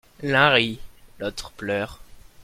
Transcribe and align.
L'un 0.23 0.49
rit, 0.49 0.79
l'autre 1.19 1.51
pleure. 1.51 2.01